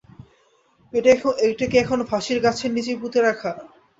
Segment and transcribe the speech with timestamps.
[0.93, 1.65] এটা
[1.69, 3.51] কি এখনো ফাঁসির গাছের নিচেই পুঁতে রাখা?